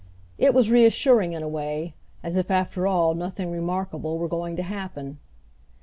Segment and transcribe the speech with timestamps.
[0.39, 1.93] It was reassuring in a way,
[2.23, 5.19] as if after all nothing remarkable were going to happen.